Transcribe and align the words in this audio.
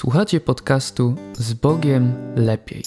Słuchacie 0.00 0.40
podcastu 0.40 1.14
Z 1.32 1.52
Bogiem 1.52 2.12
Lepiej. 2.36 2.82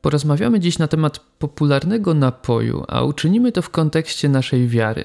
Porozmawiamy 0.00 0.60
dziś 0.60 0.78
na 0.78 0.88
temat 0.88 1.18
popularnego 1.18 2.14
napoju, 2.14 2.84
a 2.88 3.02
uczynimy 3.02 3.52
to 3.52 3.62
w 3.62 3.70
kontekście 3.70 4.28
naszej 4.28 4.68
wiary. 4.68 5.04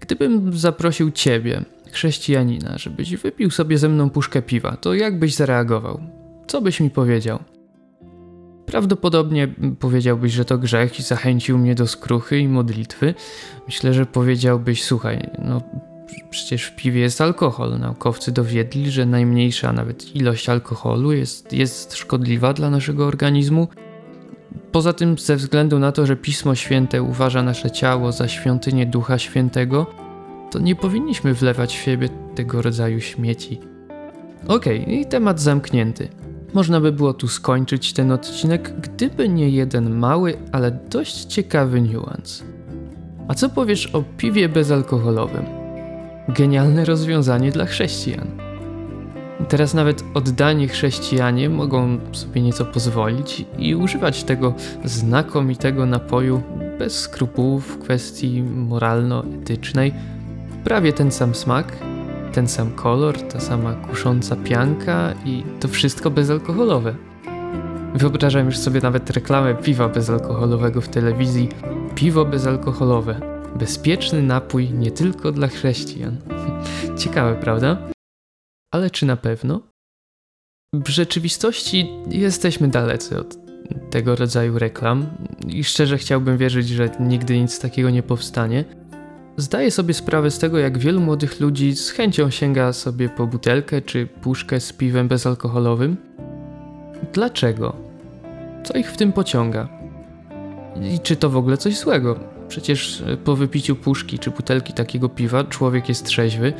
Gdybym 0.00 0.58
zaprosił 0.58 1.10
Ciebie, 1.10 1.64
chrześcijanina, 1.92 2.78
żebyś 2.78 3.16
wypił 3.16 3.50
sobie 3.50 3.78
ze 3.78 3.88
mną 3.88 4.10
puszkę 4.10 4.42
piwa, 4.42 4.76
to 4.76 4.94
jak 4.94 5.18
byś 5.18 5.34
zareagował? 5.34 6.00
Co 6.46 6.60
byś 6.60 6.80
mi 6.80 6.90
powiedział? 6.90 7.38
Prawdopodobnie 8.70 9.48
powiedziałbyś, 9.80 10.32
że 10.32 10.44
to 10.44 10.58
grzech 10.58 11.00
i 11.00 11.02
zachęcił 11.02 11.58
mnie 11.58 11.74
do 11.74 11.86
skruchy 11.86 12.38
i 12.38 12.48
modlitwy. 12.48 13.14
Myślę, 13.66 13.94
że 13.94 14.06
powiedziałbyś, 14.06 14.84
słuchaj, 14.84 15.30
no 15.38 15.62
przecież 16.30 16.64
w 16.64 16.76
piwie 16.76 17.00
jest 17.00 17.20
alkohol. 17.20 17.78
Naukowcy 17.78 18.32
dowiedli, 18.32 18.90
że 18.90 19.06
najmniejsza 19.06 19.72
nawet 19.72 20.16
ilość 20.16 20.48
alkoholu 20.48 21.12
jest, 21.12 21.52
jest 21.52 21.96
szkodliwa 21.96 22.52
dla 22.52 22.70
naszego 22.70 23.06
organizmu. 23.06 23.68
Poza 24.72 24.92
tym, 24.92 25.18
ze 25.18 25.36
względu 25.36 25.78
na 25.78 25.92
to, 25.92 26.06
że 26.06 26.16
Pismo 26.16 26.54
Święte 26.54 27.02
uważa 27.02 27.42
nasze 27.42 27.70
ciało 27.70 28.12
za 28.12 28.28
świątynię 28.28 28.86
Ducha 28.86 29.18
Świętego, 29.18 29.86
to 30.50 30.58
nie 30.58 30.76
powinniśmy 30.76 31.34
wlewać 31.34 31.76
w 31.76 31.82
siebie 31.82 32.08
tego 32.34 32.62
rodzaju 32.62 33.00
śmieci. 33.00 33.60
Okej, 34.48 34.82
okay, 34.82 34.94
i 34.94 35.06
temat 35.06 35.40
zamknięty. 35.40 36.08
Można 36.54 36.80
by 36.80 36.92
było 36.92 37.14
tu 37.14 37.28
skończyć 37.28 37.92
ten 37.92 38.12
odcinek, 38.12 38.80
gdyby 38.80 39.28
nie 39.28 39.50
jeden 39.50 39.90
mały, 39.90 40.36
ale 40.52 40.70
dość 40.70 41.24
ciekawy 41.24 41.80
niuans. 41.80 42.44
A 43.28 43.34
co 43.34 43.48
powiesz 43.48 43.86
o 43.86 44.02
piwie 44.16 44.48
bezalkoholowym? 44.48 45.44
Genialne 46.28 46.84
rozwiązanie 46.84 47.50
dla 47.50 47.66
chrześcijan. 47.66 48.26
Teraz 49.48 49.74
nawet 49.74 50.04
oddani 50.14 50.68
chrześcijanie 50.68 51.48
mogą 51.48 51.98
sobie 52.12 52.42
nieco 52.42 52.64
pozwolić 52.64 53.44
i 53.58 53.74
używać 53.74 54.24
tego 54.24 54.54
znakomitego 54.84 55.86
napoju 55.86 56.42
bez 56.78 57.00
skrupułów 57.00 57.66
w 57.66 57.78
kwestii 57.78 58.42
moralno-etycznej. 58.42 59.94
Prawie 60.64 60.92
ten 60.92 61.10
sam 61.10 61.34
smak, 61.34 61.76
ten 62.32 62.48
sam 62.48 62.70
kolor, 62.70 63.22
ta 63.22 63.40
sama 63.40 63.74
kusząca 63.74 64.36
pianka 64.36 65.14
i 65.24 65.44
to 65.60 65.68
wszystko 65.68 66.10
bezalkoholowe. 66.10 66.94
Wyobrażam 67.94 68.46
już 68.46 68.58
sobie 68.58 68.80
nawet 68.80 69.10
reklamę 69.10 69.54
piwa 69.54 69.88
bezalkoholowego 69.88 70.80
w 70.80 70.88
telewizji. 70.88 71.48
Piwo 71.94 72.24
bezalkoholowe. 72.24 73.20
Bezpieczny 73.56 74.22
napój 74.22 74.70
nie 74.70 74.90
tylko 74.90 75.32
dla 75.32 75.48
chrześcijan. 75.48 76.16
Ciekawe, 77.00 77.34
prawda? 77.34 77.78
Ale 78.74 78.90
czy 78.90 79.06
na 79.06 79.16
pewno? 79.16 79.60
W 80.74 80.88
rzeczywistości 80.88 81.90
jesteśmy 82.10 82.68
dalecy 82.68 83.18
od 83.18 83.36
tego 83.90 84.16
rodzaju 84.16 84.58
reklam 84.58 85.06
i 85.46 85.64
szczerze 85.64 85.98
chciałbym 85.98 86.38
wierzyć, 86.38 86.68
że 86.68 86.90
nigdy 87.00 87.40
nic 87.40 87.60
takiego 87.60 87.90
nie 87.90 88.02
powstanie. 88.02 88.64
Zdaję 89.38 89.70
sobie 89.70 89.94
sprawę 89.94 90.30
z 90.30 90.38
tego, 90.38 90.58
jak 90.58 90.78
wielu 90.78 91.00
młodych 91.00 91.40
ludzi 91.40 91.76
z 91.76 91.90
chęcią 91.90 92.30
sięga 92.30 92.72
sobie 92.72 93.08
po 93.08 93.26
butelkę 93.26 93.82
czy 93.82 94.06
puszkę 94.06 94.60
z 94.60 94.72
piwem 94.72 95.08
bezalkoholowym. 95.08 95.96
Dlaczego? 97.12 97.76
Co 98.64 98.78
ich 98.78 98.90
w 98.90 98.96
tym 98.96 99.12
pociąga? 99.12 99.68
I 100.94 101.00
czy 101.00 101.16
to 101.16 101.30
w 101.30 101.36
ogóle 101.36 101.56
coś 101.56 101.78
złego? 101.78 102.20
Przecież 102.48 103.00
e, 103.00 103.16
po 103.16 103.36
wypiciu 103.36 103.76
puszki 103.76 104.18
czy 104.18 104.30
butelki 104.30 104.72
takiego 104.72 105.08
piwa 105.08 105.44
człowiek 105.44 105.88
jest 105.88 106.04
trzeźwy. 106.04 106.52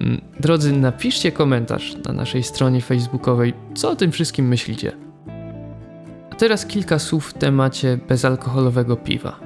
Mm, 0.00 0.20
drodzy, 0.40 0.72
napiszcie 0.72 1.32
komentarz 1.32 1.96
na 2.04 2.12
naszej 2.12 2.42
stronie 2.42 2.80
facebookowej, 2.80 3.54
co 3.74 3.90
o 3.90 3.96
tym 3.96 4.12
wszystkim 4.12 4.48
myślicie. 4.48 4.92
A 6.30 6.34
teraz 6.34 6.66
kilka 6.66 6.98
słów 6.98 7.26
w 7.26 7.34
temacie 7.34 7.98
bezalkoholowego 8.08 8.96
piwa. 8.96 9.43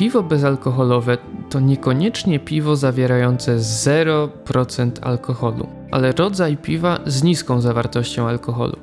Piwo 0.00 0.22
bezalkoholowe 0.22 1.18
to 1.50 1.60
niekoniecznie 1.60 2.38
piwo 2.38 2.76
zawierające 2.76 3.56
0% 3.56 4.90
alkoholu, 5.02 5.66
ale 5.90 6.12
rodzaj 6.12 6.56
piwa 6.56 7.00
z 7.06 7.22
niską 7.22 7.60
zawartością 7.60 8.28
alkoholu. 8.28 8.76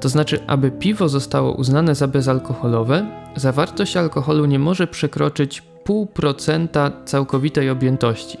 To 0.00 0.08
znaczy, 0.08 0.40
aby 0.46 0.70
piwo 0.70 1.08
zostało 1.08 1.52
uznane 1.52 1.94
za 1.94 2.08
bezalkoholowe, 2.08 3.06
zawartość 3.36 3.96
alkoholu 3.96 4.44
nie 4.44 4.58
może 4.58 4.86
przekroczyć 4.86 5.62
0,5% 5.88 6.90
całkowitej 7.04 7.70
objętości. 7.70 8.38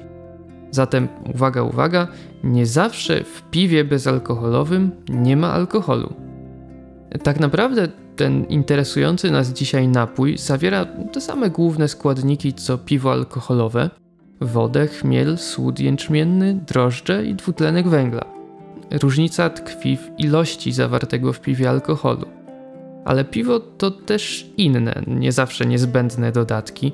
Zatem, 0.70 1.08
uwaga, 1.34 1.62
uwaga, 1.62 2.08
nie 2.44 2.66
zawsze 2.66 3.24
w 3.24 3.42
piwie 3.50 3.84
bezalkoholowym 3.84 4.90
nie 5.08 5.36
ma 5.36 5.52
alkoholu. 5.52 6.12
Tak 7.22 7.40
naprawdę 7.40 7.88
ten 8.18 8.44
interesujący 8.44 9.30
nas 9.30 9.48
dzisiaj 9.48 9.88
napój 9.88 10.38
zawiera 10.38 10.86
te 11.12 11.20
same 11.20 11.50
główne 11.50 11.88
składniki 11.88 12.52
co 12.52 12.78
piwo 12.78 13.12
alkoholowe: 13.12 13.90
wodę, 14.40 14.86
chmiel, 14.86 15.38
słód 15.38 15.80
jęczmienny, 15.80 16.60
drożdże 16.66 17.24
i 17.24 17.34
dwutlenek 17.34 17.88
węgla. 17.88 18.24
Różnica 19.02 19.50
tkwi 19.50 19.96
w 19.96 20.10
ilości 20.18 20.72
zawartego 20.72 21.32
w 21.32 21.40
piwie 21.40 21.70
alkoholu. 21.70 22.26
Ale 23.04 23.24
piwo 23.24 23.60
to 23.60 23.90
też 23.90 24.50
inne, 24.56 25.02
nie 25.06 25.32
zawsze 25.32 25.66
niezbędne 25.66 26.32
dodatki. 26.32 26.92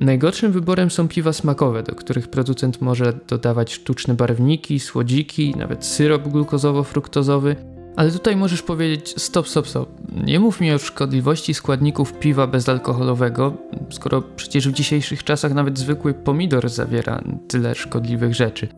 Najgorszym 0.00 0.52
wyborem 0.52 0.90
są 0.90 1.08
piwa 1.08 1.32
smakowe, 1.32 1.82
do 1.82 1.94
których 1.94 2.28
producent 2.28 2.80
może 2.80 3.12
dodawać 3.28 3.72
sztuczne 3.72 4.14
barwniki, 4.14 4.80
słodziki, 4.80 5.54
nawet 5.58 5.84
syrop 5.84 6.22
glukozowo-fruktozowy 6.28 7.73
ale 7.96 8.10
tutaj 8.10 8.36
możesz 8.36 8.62
powiedzieć 8.62 9.14
stop, 9.22 9.48
stop, 9.48 9.68
stop. 9.68 9.88
Nie 10.24 10.40
mów 10.40 10.60
mi 10.60 10.72
o 10.72 10.78
szkodliwości 10.78 11.54
składników 11.54 12.12
piwa 12.12 12.46
bezalkoholowego, 12.46 13.54
skoro 13.90 14.22
przecież 14.22 14.68
w 14.68 14.72
dzisiejszych 14.72 15.24
czasach 15.24 15.54
nawet 15.54 15.78
zwykły 15.78 16.14
pomidor 16.14 16.68
zawiera 16.68 17.22
tyle 17.48 17.74
szkodliwych 17.74 18.34
rzeczy. 18.34 18.68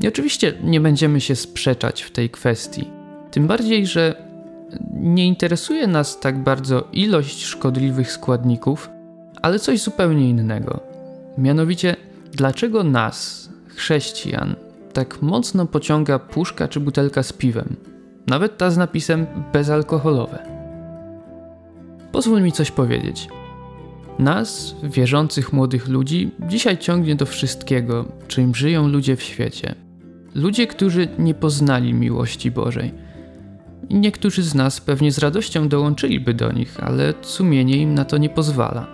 I 0.00 0.08
oczywiście 0.08 0.52
nie 0.62 0.80
będziemy 0.80 1.20
się 1.20 1.36
sprzeczać 1.36 2.02
w 2.02 2.10
tej 2.10 2.30
kwestii. 2.30 2.90
Tym 3.30 3.46
bardziej, 3.46 3.86
że 3.86 4.28
nie 4.92 5.26
interesuje 5.26 5.86
nas 5.86 6.20
tak 6.20 6.42
bardzo 6.42 6.88
ilość 6.92 7.44
szkodliwych 7.44 8.12
składników, 8.12 8.90
ale 9.42 9.58
coś 9.58 9.82
zupełnie 9.82 10.30
innego. 10.30 10.80
Mianowicie, 11.38 11.96
dlaczego 12.32 12.84
nas, 12.84 13.48
chrześcijan, 13.68 14.54
tak 14.92 15.22
mocno 15.22 15.66
pociąga 15.66 16.18
puszka 16.18 16.68
czy 16.68 16.80
butelka 16.80 17.22
z 17.22 17.32
piwem? 17.32 17.76
Nawet 18.28 18.58
ta 18.58 18.70
z 18.70 18.76
napisem 18.76 19.26
bezalkoholowe. 19.52 20.38
Pozwól 22.12 22.42
mi 22.42 22.52
coś 22.52 22.70
powiedzieć. 22.70 23.28
Nas, 24.18 24.74
wierzących 24.82 25.52
młodych 25.52 25.88
ludzi, 25.88 26.30
dzisiaj 26.48 26.78
ciągnie 26.78 27.16
do 27.16 27.26
wszystkiego, 27.26 28.04
czym 28.28 28.54
żyją 28.54 28.88
ludzie 28.88 29.16
w 29.16 29.22
świecie. 29.22 29.74
Ludzie, 30.34 30.66
którzy 30.66 31.08
nie 31.18 31.34
poznali 31.34 31.94
miłości 31.94 32.50
Bożej. 32.50 32.94
Niektórzy 33.90 34.42
z 34.42 34.54
nas 34.54 34.80
pewnie 34.80 35.12
z 35.12 35.18
radością 35.18 35.68
dołączyliby 35.68 36.34
do 36.34 36.52
nich, 36.52 36.84
ale 36.84 37.14
sumienie 37.22 37.76
im 37.76 37.94
na 37.94 38.04
to 38.04 38.18
nie 38.18 38.28
pozwala. 38.28 38.86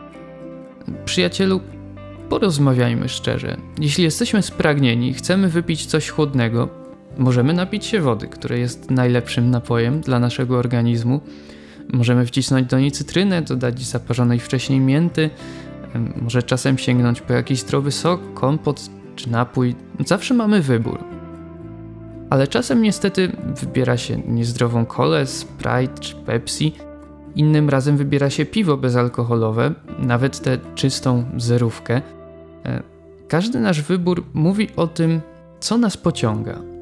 Przyjacielu, 1.05 1.61
porozmawiajmy 2.29 3.09
szczerze. 3.09 3.57
Jeśli 3.81 4.05
jesteśmy 4.05 4.43
spragnieni 4.43 5.15
chcemy 5.15 5.49
wypić 5.49 5.87
coś 5.87 6.09
chłodnego, 6.09 6.84
Możemy 7.19 7.53
napić 7.53 7.87
się 7.87 8.01
wody, 8.01 8.27
która 8.27 8.57
jest 8.57 8.91
najlepszym 8.91 9.51
napojem 9.51 10.01
dla 10.01 10.19
naszego 10.19 10.59
organizmu. 10.59 11.21
Możemy 11.93 12.27
wcisnąć 12.27 12.69
do 12.71 12.79
niej 12.79 12.93
cytrynę, 12.93 13.43
dodać 13.43 13.83
zaparzonej 13.83 14.39
wcześniej 14.39 14.81
mięty, 14.81 15.31
może 16.23 16.43
czasem 16.43 16.79
sięgnąć 16.79 17.21
po 17.21 17.33
jakiś 17.33 17.61
zdrowy 17.61 17.93
sok, 17.93 18.35
kompot 18.35 18.91
czy 19.17 19.31
napój. 19.31 19.75
Zawsze 20.07 20.35
mamy 20.35 20.63
wybór. 20.63 20.99
Ale 22.31 22.47
czasem 22.47 22.83
niestety 22.83 23.33
wybiera 23.63 23.97
się 23.97 24.19
niezdrową 24.19 24.87
kolę, 24.87 25.27
Sprite 25.27 25.99
czy 26.01 26.15
Pepsi. 26.15 26.73
Innym 27.37 27.69
razem 27.69 27.97
wybiera 27.97 28.31
się 28.31 28.47
piwo 28.47 28.77
bezalkoholowe, 28.77 29.75
nawet 29.99 30.41
tę 30.41 30.59
czystą 30.75 31.25
zerówkę. 31.37 32.03
E, 32.65 32.83
każdy 33.29 33.61
nasz 33.61 33.83
wybór 33.83 34.25
mówi 34.35 34.69
o 34.77 34.87
tym, 34.87 35.21
co 35.61 35.79
nas 35.79 35.97
pociąga. 35.97 36.74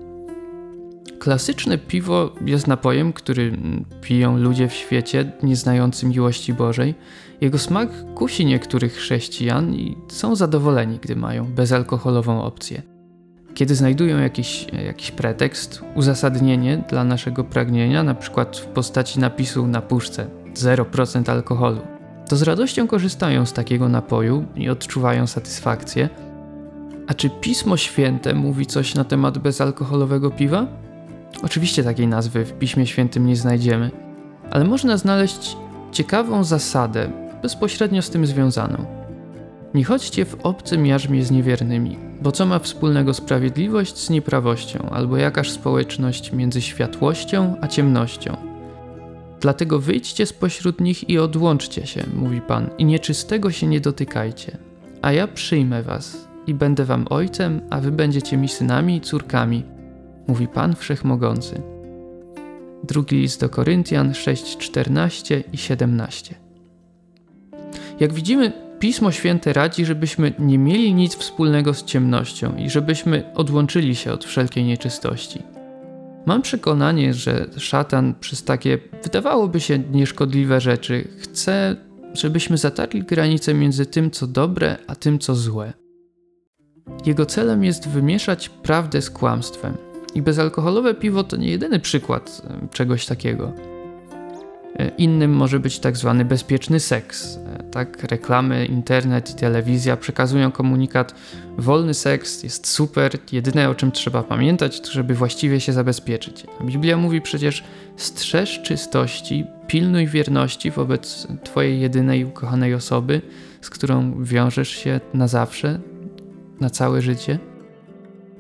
Klasyczne 1.22 1.78
piwo 1.78 2.32
jest 2.46 2.66
napojem, 2.66 3.12
który 3.12 3.58
piją 4.00 4.38
ludzie 4.38 4.68
w 4.68 4.72
świecie 4.72 5.32
nieznający 5.42 6.06
miłości 6.06 6.52
Bożej. 6.52 6.94
Jego 7.40 7.58
smak 7.58 7.88
kusi 8.14 8.46
niektórych 8.46 8.94
chrześcijan 8.94 9.74
i 9.74 9.96
są 10.08 10.36
zadowoleni, 10.36 10.98
gdy 11.02 11.16
mają 11.16 11.44
bezalkoholową 11.44 12.42
opcję. 12.42 12.82
Kiedy 13.54 13.74
znajdują 13.74 14.18
jakiś, 14.18 14.66
jakiś 14.86 15.10
pretekst, 15.10 15.82
uzasadnienie 15.94 16.84
dla 16.90 17.04
naszego 17.04 17.44
pragnienia, 17.44 18.02
na 18.02 18.14
przykład 18.14 18.56
w 18.56 18.66
postaci 18.66 19.20
napisu 19.20 19.66
na 19.66 19.80
puszce 19.80 20.26
0% 20.54 21.30
alkoholu. 21.30 21.80
to 22.28 22.36
z 22.36 22.42
radością 22.42 22.86
korzystają 22.86 23.46
z 23.46 23.52
takiego 23.52 23.88
napoju 23.88 24.44
i 24.56 24.68
odczuwają 24.68 25.26
satysfakcję. 25.26 26.08
A 27.06 27.14
czy 27.14 27.30
Pismo 27.30 27.76
Święte 27.76 28.34
mówi 28.34 28.66
coś 28.66 28.94
na 28.94 29.04
temat 29.04 29.38
bezalkoholowego 29.38 30.30
piwa? 30.30 30.81
Oczywiście 31.42 31.84
takiej 31.84 32.06
nazwy 32.06 32.44
w 32.44 32.52
Piśmie 32.52 32.86
Świętym 32.86 33.26
nie 33.26 33.36
znajdziemy, 33.36 33.90
ale 34.50 34.64
można 34.64 34.96
znaleźć 34.96 35.56
ciekawą 35.92 36.44
zasadę, 36.44 37.10
bezpośrednio 37.42 38.02
z 38.02 38.10
tym 38.10 38.26
związaną. 38.26 38.84
Nie 39.74 39.84
chodźcie 39.84 40.24
w 40.24 40.40
obcym 40.42 40.86
jarzmie 40.86 41.24
z 41.24 41.30
niewiernymi, 41.30 41.98
bo 42.22 42.32
co 42.32 42.46
ma 42.46 42.58
wspólnego 42.58 43.14
sprawiedliwość 43.14 43.98
z 43.98 44.10
nieprawością, 44.10 44.88
albo 44.90 45.16
jakaż 45.16 45.50
społeczność 45.50 46.32
między 46.32 46.60
światłością 46.60 47.54
a 47.60 47.68
ciemnością? 47.68 48.36
Dlatego 49.40 49.78
wyjdźcie 49.78 50.26
spośród 50.26 50.80
nich 50.80 51.10
i 51.10 51.18
odłączcie 51.18 51.86
się, 51.86 52.02
mówi 52.14 52.40
Pan, 52.40 52.70
i 52.78 52.84
nieczystego 52.84 53.50
się 53.50 53.66
nie 53.66 53.80
dotykajcie. 53.80 54.58
A 55.02 55.12
ja 55.12 55.26
przyjmę 55.26 55.82
was 55.82 56.28
i 56.46 56.54
będę 56.54 56.84
wam 56.84 57.06
ojcem, 57.10 57.60
a 57.70 57.80
wy 57.80 57.92
będziecie 57.92 58.36
mi 58.36 58.48
synami 58.48 58.96
i 58.96 59.00
córkami, 59.00 59.64
mówi 60.28 60.48
Pan 60.48 60.74
Wszechmogący. 60.74 61.62
Drugi 62.84 63.16
list 63.16 63.40
do 63.40 63.48
Koryntian 63.48 64.14
6, 64.14 64.56
14 64.58 65.44
i 65.52 65.58
17. 65.58 66.34
Jak 68.00 68.12
widzimy, 68.12 68.52
Pismo 68.78 69.12
Święte 69.12 69.52
radzi, 69.52 69.84
żebyśmy 69.84 70.32
nie 70.38 70.58
mieli 70.58 70.94
nic 70.94 71.16
wspólnego 71.16 71.74
z 71.74 71.84
ciemnością 71.84 72.56
i 72.56 72.70
żebyśmy 72.70 73.34
odłączyli 73.34 73.96
się 73.96 74.12
od 74.12 74.24
wszelkiej 74.24 74.64
nieczystości. 74.64 75.42
Mam 76.26 76.42
przekonanie, 76.42 77.14
że 77.14 77.46
szatan 77.56 78.14
przez 78.20 78.44
takie 78.44 78.78
wydawałoby 79.02 79.60
się 79.60 79.78
nieszkodliwe 79.78 80.60
rzeczy 80.60 81.08
chce, 81.18 81.76
żebyśmy 82.14 82.58
zatarli 82.58 83.02
granicę 83.02 83.54
między 83.54 83.86
tym, 83.86 84.10
co 84.10 84.26
dobre, 84.26 84.76
a 84.86 84.94
tym, 84.94 85.18
co 85.18 85.34
złe. 85.34 85.72
Jego 87.06 87.26
celem 87.26 87.64
jest 87.64 87.88
wymieszać 87.88 88.48
prawdę 88.48 89.02
z 89.02 89.10
kłamstwem. 89.10 89.91
I 90.14 90.22
bezalkoholowe 90.22 90.94
piwo 90.94 91.24
to 91.24 91.36
nie 91.36 91.50
jedyny 91.50 91.80
przykład 91.80 92.42
e, 92.44 92.68
czegoś 92.68 93.06
takiego. 93.06 93.52
E, 94.78 94.88
innym 94.88 95.32
może 95.32 95.60
być 95.60 95.78
tak 95.78 95.96
zwany 95.96 96.24
bezpieczny 96.24 96.80
seks. 96.80 97.36
E, 97.36 97.62
tak, 97.62 98.02
reklamy, 98.02 98.66
internet 98.66 99.30
i 99.30 99.34
telewizja 99.34 99.96
przekazują 99.96 100.52
komunikat: 100.52 101.14
wolny 101.58 101.94
seks 101.94 102.42
jest 102.42 102.66
super, 102.66 103.12
jedyne 103.32 103.68
o 103.68 103.74
czym 103.74 103.92
trzeba 103.92 104.22
pamiętać, 104.22 104.88
żeby 104.90 105.14
właściwie 105.14 105.60
się 105.60 105.72
zabezpieczyć. 105.72 106.46
Biblia 106.64 106.96
mówi 106.96 107.20
przecież: 107.20 107.64
strzeż 107.96 108.62
czystości, 108.62 109.44
pilnuj 109.66 110.06
wierności 110.06 110.70
wobec 110.70 111.26
Twojej 111.44 111.80
jedynej 111.80 112.24
ukochanej 112.24 112.74
osoby, 112.74 113.20
z 113.60 113.70
którą 113.70 114.24
wiążesz 114.24 114.68
się 114.68 115.00
na 115.14 115.28
zawsze, 115.28 115.80
na 116.60 116.70
całe 116.70 117.02
życie. 117.02 117.38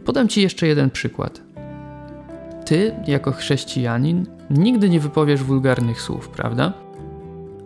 Podam 0.04 0.28
Ci 0.28 0.42
jeszcze 0.42 0.66
jeden 0.66 0.90
przykład. 0.90 1.51
Ty, 2.64 2.94
jako 3.06 3.32
chrześcijanin, 3.32 4.26
nigdy 4.50 4.90
nie 4.90 5.00
wypowiesz 5.00 5.42
wulgarnych 5.42 6.02
słów, 6.02 6.28
prawda? 6.28 6.72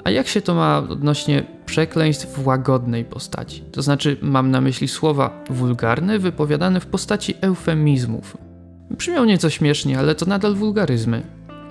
A 0.05 0.11
jak 0.11 0.27
się 0.27 0.41
to 0.41 0.55
ma 0.55 0.79
odnośnie 0.79 1.45
przekleństw 1.67 2.27
w 2.27 2.47
łagodnej 2.47 3.05
postaci? 3.05 3.63
To 3.73 3.83
znaczy, 3.83 4.17
mam 4.23 4.51
na 4.51 4.61
myśli 4.61 4.89
słowa 4.89 5.45
wulgarne 5.51 6.19
wypowiadane 6.19 6.81
w 6.81 6.87
postaci 6.87 7.35
eufemizmów. 7.41 8.37
Brzmią 8.91 9.25
nieco 9.25 9.51
śmiesznie, 9.51 9.99
ale 9.99 10.15
to 10.15 10.27
nadal 10.27 10.55
wulgaryzmy. 10.55 11.23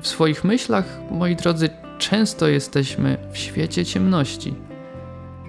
W 0.02 0.08
swoich 0.08 0.44
myślach, 0.44 1.00
moi 1.12 1.36
drodzy, 1.36 1.70
często 1.98 2.48
jesteśmy 2.48 3.18
w 3.32 3.38
świecie 3.38 3.86
ciemności. 3.86 4.54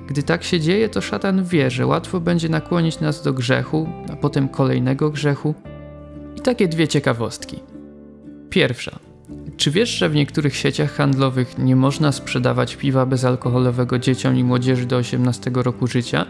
Gdy 0.09 0.23
tak 0.23 0.45
się 0.45 0.61
dzieje, 0.61 0.89
to 0.89 1.01
szatan 1.01 1.45
wie, 1.45 1.71
że 1.71 1.87
łatwo 1.87 2.21
będzie 2.21 2.49
nakłonić 2.49 3.01
nas 3.01 3.23
do 3.23 3.33
grzechu, 3.33 3.89
a 4.13 4.17
potem 4.17 4.49
kolejnego 4.49 5.11
grzechu. 5.11 5.55
Takie 6.47 6.69
dwie 6.69 6.89
ciekawostki. 6.89 7.61
Pierwsza. 8.51 8.99
Czy 9.57 9.71
wiesz, 9.71 9.91
że 9.91 10.09
w 10.09 10.15
niektórych 10.15 10.57
sieciach 10.57 10.93
handlowych 10.93 11.59
nie 11.59 11.77
można 11.77 12.13
sprzedawać 12.13 12.77
piwa 12.77 13.07
bezalkoholowego 13.07 13.99
dzieciom 13.99 14.37
i 14.37 14.45
młodzieży 14.45 14.87
do 14.87 14.97
18 14.97 15.51
roku 15.55 15.87
życia, 15.87 16.27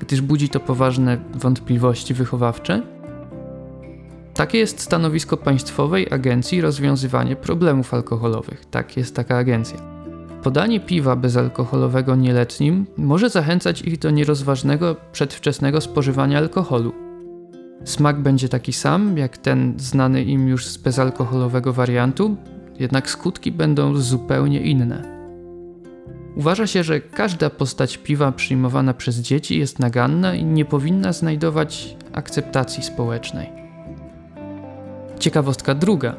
gdyż 0.00 0.20
budzi 0.20 0.48
to 0.48 0.60
poważne 0.60 1.18
wątpliwości 1.34 2.14
wychowawcze? 2.14 2.82
Takie 4.34 4.58
jest 4.58 4.80
stanowisko 4.80 5.36
Państwowej 5.36 6.06
Agencji 6.10 6.60
Rozwiązywania 6.60 7.36
Problemów 7.36 7.94
Alkoholowych. 7.94 8.64
Tak 8.70 8.96
jest 8.96 9.16
taka 9.16 9.36
agencja. 9.36 9.78
Podanie 10.42 10.80
piwa 10.80 11.16
bezalkoholowego 11.16 12.16
nieletnim 12.16 12.86
może 12.96 13.30
zachęcać 13.30 13.82
ich 13.82 13.98
do 13.98 14.10
nierozważnego, 14.10 14.96
przedwczesnego 15.12 15.80
spożywania 15.80 16.38
alkoholu. 16.38 17.03
Smak 17.84 18.20
będzie 18.20 18.48
taki 18.48 18.72
sam 18.72 19.18
jak 19.18 19.38
ten 19.38 19.74
znany 19.76 20.24
im 20.24 20.48
już 20.48 20.66
z 20.66 20.76
bezalkoholowego 20.76 21.72
wariantu, 21.72 22.36
jednak 22.78 23.10
skutki 23.10 23.52
będą 23.52 23.96
zupełnie 23.96 24.60
inne. 24.60 25.14
Uważa 26.36 26.66
się, 26.66 26.84
że 26.84 27.00
każda 27.00 27.50
postać 27.50 27.98
piwa 27.98 28.32
przyjmowana 28.32 28.94
przez 28.94 29.16
dzieci 29.16 29.58
jest 29.58 29.78
naganna 29.78 30.34
i 30.34 30.44
nie 30.44 30.64
powinna 30.64 31.12
znajdować 31.12 31.96
akceptacji 32.12 32.82
społecznej. 32.82 33.48
Ciekawostka 35.18 35.74
druga. 35.74 36.16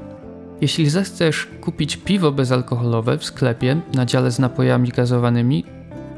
Jeśli 0.62 0.90
zechcesz 0.90 1.48
kupić 1.62 1.98
piwo 1.98 2.32
bezalkoholowe 2.32 3.18
w 3.18 3.26
sklepie 3.26 3.82
na 3.94 4.06
dziale 4.06 4.32
z 4.32 4.40
napojami 4.40 4.90
gazowanymi, 4.90 5.66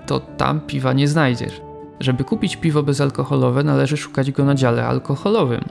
to 0.06 0.20
tam 0.20 0.62
piwa 0.62 0.94
nie 0.94 1.08
znajdziesz. 1.08 1.67
Żeby 2.00 2.24
kupić 2.24 2.56
piwo 2.56 2.84
bezalkoholowe, 2.84 3.64
należy 3.64 3.98
szukać 3.98 4.32
go 4.32 4.46
na 4.46 4.56
dziale 4.56 4.86
alkoholowym. 4.86 5.62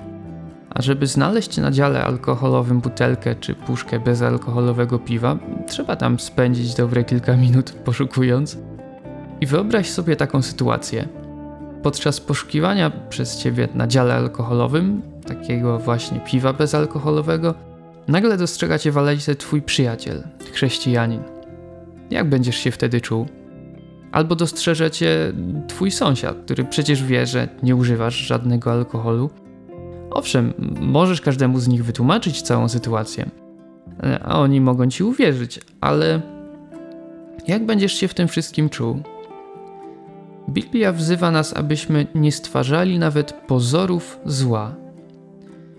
A 0.70 0.82
żeby 0.82 1.06
znaleźć 1.06 1.56
na 1.56 1.70
dziale 1.70 2.04
alkoholowym 2.04 2.80
butelkę 2.80 3.34
czy 3.34 3.54
puszkę 3.54 4.00
bezalkoholowego 4.00 4.98
piwa, 4.98 5.36
trzeba 5.66 5.96
tam 5.96 6.20
spędzić 6.20 6.74
dobre 6.74 7.04
kilka 7.04 7.36
minut 7.36 7.72
poszukując. 7.72 8.58
I 9.40 9.46
wyobraź 9.46 9.90
sobie 9.90 10.16
taką 10.16 10.42
sytuację. 10.42 11.08
Podczas 11.82 12.20
poszukiwania 12.20 12.90
przez 13.08 13.38
ciebie 13.38 13.68
na 13.74 13.86
dziale 13.86 14.14
alkoholowym, 14.14 15.02
takiego 15.26 15.78
właśnie 15.78 16.20
piwa 16.20 16.52
bezalkoholowego, 16.52 17.54
nagle 18.08 18.36
dostrzega 18.36 18.78
cię 18.78 18.92
w 18.92 18.96
twój 19.38 19.62
przyjaciel, 19.62 20.22
chrześcijanin. 20.52 21.22
Jak 22.10 22.28
będziesz 22.28 22.56
się 22.56 22.70
wtedy 22.70 23.00
czuł? 23.00 23.26
Albo 24.16 24.36
dostrzeże 24.36 24.90
cię 24.90 25.32
twój 25.68 25.90
sąsiad, 25.90 26.36
który 26.44 26.64
przecież 26.64 27.04
wie, 27.04 27.26
że 27.26 27.48
nie 27.62 27.76
używasz 27.76 28.14
żadnego 28.14 28.72
alkoholu. 28.72 29.30
Owszem, 30.10 30.52
możesz 30.80 31.20
każdemu 31.20 31.58
z 31.58 31.68
nich 31.68 31.84
wytłumaczyć 31.84 32.42
całą 32.42 32.68
sytuację, 32.68 33.30
a 34.22 34.40
oni 34.40 34.60
mogą 34.60 34.90
ci 34.90 35.04
uwierzyć, 35.04 35.60
ale 35.80 36.20
jak 37.48 37.66
będziesz 37.66 37.92
się 37.92 38.08
w 38.08 38.14
tym 38.14 38.28
wszystkim 38.28 38.68
czuł? 38.68 39.02
Biblia 40.50 40.92
wzywa 40.92 41.30
nas, 41.30 41.56
abyśmy 41.56 42.06
nie 42.14 42.32
stwarzali 42.32 42.98
nawet 42.98 43.32
pozorów 43.32 44.18
zła. 44.24 44.74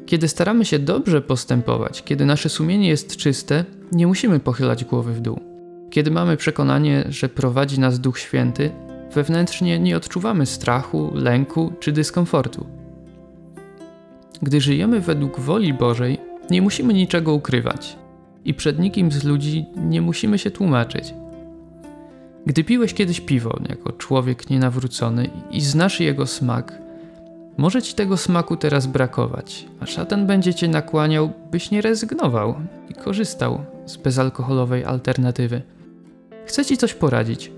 Kiedy 0.06 0.28
staramy 0.28 0.66
się 0.66 0.80
dobrze 0.80 1.22
postępować, 1.22 2.04
kiedy 2.04 2.26
nasze 2.26 2.50
sumienie 2.50 2.88
jest 2.88 3.18
czyste, 3.18 3.66
nie 3.92 4.08
musimy 4.08 4.40
pochylać 4.40 4.86
głowy 4.86 5.14
w 5.14 5.22
dół. 5.22 5.47
Kiedy 5.90 6.12
mamy 6.12 6.38
przekonanie, 6.38 7.06
że 7.10 7.30
prowadzi 7.30 7.80
nas 7.80 8.00
Duch 8.00 8.20
Święty, 8.20 8.72
wewnętrznie 9.14 9.80
nie 9.80 9.98
odczuwamy 9.98 10.46
strachu, 10.46 11.12
lęku 11.14 11.74
czy 11.80 11.92
dyskomfortu. 11.92 12.66
Gdy 14.42 14.62
żyjemy 14.62 15.00
według 15.00 15.40
woli 15.40 15.74
Bożej, 15.74 16.18
nie 16.50 16.62
musimy 16.62 16.94
niczego 16.94 17.34
ukrywać 17.34 17.98
i 18.46 18.54
przed 18.54 18.80
nikim 18.80 19.12
z 19.12 19.24
ludzi 19.24 19.66
nie 19.76 20.02
musimy 20.02 20.38
się 20.38 20.52
tłumaczyć. 20.52 21.14
Gdy 22.46 22.64
piłeś 22.64 22.94
kiedyś 22.94 23.22
piwo 23.22 23.60
jako 23.70 23.92
człowiek 23.92 24.50
nienawrócony 24.50 25.30
i 25.52 25.62
znasz 25.62 26.00
jego 26.00 26.28
smak, 26.28 26.82
może 27.58 27.82
ci 27.82 27.94
tego 27.94 28.18
smaku 28.18 28.58
teraz 28.58 28.88
brakować, 28.88 29.66
a 29.80 29.86
szatan 29.86 30.28
będzie 30.28 30.54
cię 30.54 30.68
nakłaniał, 30.68 31.32
byś 31.52 31.72
nie 31.72 31.82
rezygnował 31.82 32.56
i 32.90 32.94
korzystał 32.94 33.62
z 33.86 33.98
bezalkoholowej 33.98 34.86
alternatywy. 34.86 35.62
Chcę 36.48 36.66
Ci 36.66 36.78
coś 36.78 36.94
poradzić. 36.94 37.52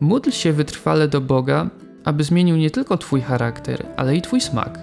Módl 0.00 0.30
się 0.30 0.52
wytrwale 0.52 1.08
do 1.08 1.20
Boga, 1.20 1.70
aby 2.04 2.24
zmienił 2.24 2.56
nie 2.56 2.70
tylko 2.70 2.98
Twój 2.98 3.20
charakter, 3.20 3.86
ale 3.96 4.16
i 4.16 4.22
Twój 4.22 4.40
smak. 4.40 4.78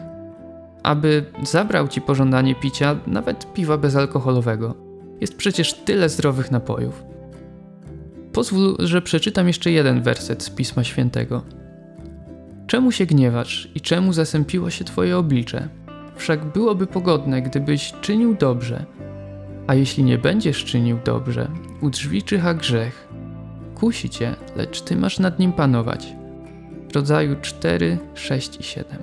Aby 0.83 1.25
zabrał 1.43 1.87
Ci 1.87 2.01
pożądanie 2.01 2.55
picia 2.55 2.95
nawet 3.07 3.53
piwa 3.53 3.77
bezalkoholowego. 3.77 4.75
Jest 5.21 5.35
przecież 5.35 5.73
tyle 5.73 6.09
zdrowych 6.09 6.51
napojów. 6.51 7.03
Pozwól, 8.33 8.75
że 8.79 9.01
przeczytam 9.01 9.47
jeszcze 9.47 9.71
jeden 9.71 10.01
werset 10.01 10.43
z 10.43 10.49
Pisma 10.49 10.83
Świętego. 10.83 11.41
Czemu 12.67 12.91
się 12.91 13.05
gniewasz 13.05 13.69
i 13.75 13.81
czemu 13.81 14.13
zasępiło 14.13 14.69
się 14.69 14.85
Twoje 14.85 15.17
oblicze? 15.17 15.69
Wszak 16.15 16.45
byłoby 16.45 16.87
pogodne, 16.87 17.41
gdybyś 17.41 17.93
czynił 18.01 18.35
dobrze. 18.35 18.85
A 19.67 19.75
jeśli 19.75 20.03
nie 20.03 20.17
będziesz 20.17 20.65
czynił 20.65 20.97
dobrze, 21.05 21.47
u 21.81 21.89
drzwi 21.89 22.23
czyha 22.23 22.53
grzech, 22.53 23.04
kusi 23.75 24.09
cię, 24.09 24.35
lecz 24.55 24.81
ty 24.81 24.95
masz 24.95 25.19
nad 25.19 25.39
nim 25.39 25.53
panować. 25.53 26.13
W 26.91 26.95
rodzaju 26.95 27.35
4, 27.41 27.97
6 28.13 28.59
i 28.59 28.63
7. 28.63 28.97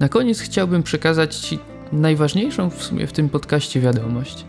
Na 0.00 0.08
koniec 0.08 0.40
chciałbym 0.40 0.82
przekazać 0.82 1.36
Ci 1.36 1.58
najważniejszą 1.92 2.70
w 2.70 2.82
sumie 2.82 3.06
w 3.06 3.12
tym 3.12 3.28
podcaście 3.28 3.80
wiadomość. 3.80 4.44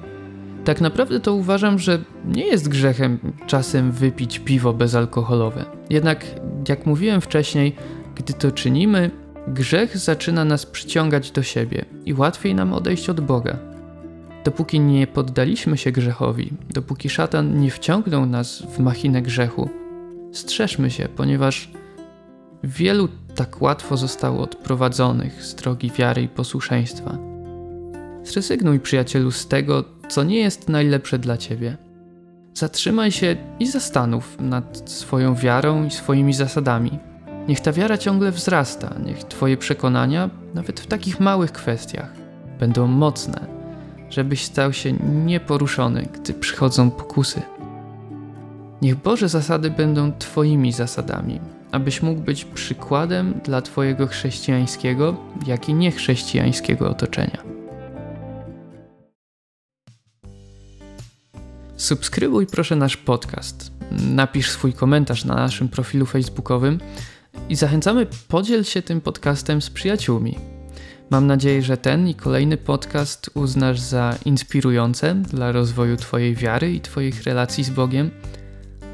Tak 0.66 0.82
naprawdę 0.82 1.20
to 1.20 1.34
uważam, 1.34 1.80
że 1.80 2.00
nie 2.26 2.48
jest 2.48 2.70
grzechem 2.70 3.20
czasem 3.48 3.92
wypić 3.92 4.40
piwo 4.40 4.74
bezalkoholowe. 4.74 5.66
Jednak, 5.90 6.26
jak 6.70 6.86
mówiłem 6.86 7.22
wcześniej, 7.22 7.76
gdy 8.16 8.34
to 8.34 8.52
czynimy, 8.52 9.12
grzech 9.48 9.98
zaczyna 9.98 10.46
nas 10.46 10.66
przyciągać 10.66 11.32
do 11.32 11.44
siebie 11.44 11.86
i 12.06 12.14
łatwiej 12.14 12.56
nam 12.56 12.74
odejść 12.74 13.10
od 13.10 13.22
Boga. 13.22 13.75
Dopóki 14.46 14.80
nie 14.80 15.08
poddaliśmy 15.08 15.78
się 15.78 15.92
grzechowi, 15.92 16.54
dopóki 16.70 17.10
szatan 17.10 17.60
nie 17.60 17.72
wciągnął 17.72 18.26
nas 18.26 18.62
w 18.62 18.80
machinę 18.80 19.22
grzechu, 19.22 19.70
strzeżmy 20.32 20.92
się, 20.92 21.08
ponieważ 21.16 21.72
wielu 22.64 23.08
tak 23.36 23.62
łatwo 23.62 23.98
zostało 23.98 24.42
odprowadzonych 24.42 25.44
z 25.44 25.56
drogi 25.56 25.92
wiary 25.98 26.22
i 26.22 26.28
posłuszeństwa. 26.28 27.18
Zrezygnuj, 28.24 28.80
przyjacielu, 28.80 29.32
z 29.32 29.48
tego, 29.48 29.84
co 30.10 30.24
nie 30.24 30.38
jest 30.38 30.70
najlepsze 30.70 31.20
dla 31.20 31.38
ciebie. 31.38 31.78
Zatrzymaj 32.54 33.12
się 33.12 33.36
i 33.60 33.68
zastanów 33.68 34.38
nad 34.40 34.90
swoją 34.90 35.36
wiarą 35.36 35.86
i 35.86 35.92
swoimi 35.92 36.34
zasadami. 36.34 37.00
Niech 37.48 37.60
ta 37.60 37.72
wiara 37.72 37.98
ciągle 37.98 38.32
wzrasta, 38.32 38.96
niech 39.06 39.24
Twoje 39.24 39.58
przekonania, 39.58 40.30
nawet 40.54 40.80
w 40.80 40.88
takich 40.88 41.20
małych 41.20 41.52
kwestiach, 41.52 42.14
będą 42.60 42.88
mocne, 42.88 43.55
żebyś 44.10 44.44
stał 44.44 44.74
się 44.74 44.94
nieporuszony, 45.26 46.08
gdy 46.14 46.34
przychodzą 46.34 46.92
pokusy. 46.92 47.42
Niech 48.82 48.96
Boże 48.96 49.30
zasady 49.30 49.70
będą 49.70 50.12
Twoimi 50.20 50.72
zasadami, 50.72 51.40
abyś 51.72 52.02
mógł 52.02 52.22
być 52.22 52.46
przykładem 52.46 53.34
dla 53.44 53.62
Twojego 53.62 54.08
chrześcijańskiego, 54.08 55.16
jak 55.48 55.70
i 55.70 55.74
niechrześcijańskiego 55.74 56.90
otoczenia. 56.90 57.44
Subskrybuj 61.78 62.48
proszę 62.48 62.76
nasz 62.76 62.98
podcast. 62.98 63.72
Napisz 64.12 64.50
swój 64.50 64.74
komentarz 64.74 65.26
na 65.26 65.36
naszym 65.36 65.70
profilu 65.70 66.06
facebookowym 66.06 66.80
i 67.50 67.56
zachęcamy 67.56 68.08
podziel 68.28 68.64
się 68.64 68.82
tym 68.82 69.02
podcastem 69.02 69.62
z 69.62 69.70
przyjaciółmi. 69.70 70.55
Mam 71.10 71.28
nadzieję, 71.28 71.62
że 71.62 71.78
ten 71.78 72.08
i 72.08 72.16
kolejny 72.16 72.58
podcast 72.58 73.30
uznasz 73.34 73.80
za 73.80 74.16
inspirujące 74.26 75.16
dla 75.16 75.52
rozwoju 75.52 75.98
Twojej 75.98 76.36
wiary 76.36 76.74
i 76.74 76.82
Twoich 76.82 77.24
relacji 77.24 77.64
z 77.64 77.70
Bogiem. 77.70 78.12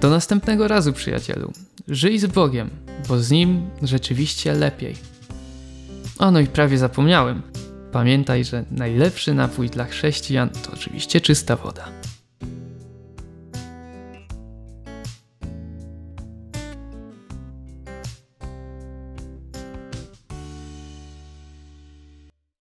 Do 0.02 0.10
następnego 0.10 0.68
razu, 0.68 0.94
przyjacielu. 0.94 1.52
Żyj 1.88 2.20
z 2.20 2.26
Bogiem, 2.26 2.70
bo 3.08 3.20
z 3.20 3.32
Nim 3.32 3.70
rzeczywiście 3.84 4.54
lepiej. 4.54 4.96
O, 6.20 6.32
no 6.32 6.40
i 6.40 6.48
prawie 6.48 6.78
zapomniałem. 6.78 7.42
Pamiętaj, 7.92 8.46
że 8.46 8.66
najlepszy 8.72 9.34
napój 9.34 9.70
dla 9.70 9.86
chrześcijan 9.86 10.50
to 10.50 10.72
oczywiście 10.74 11.22
czysta 11.22 11.56
woda. 11.56 12.01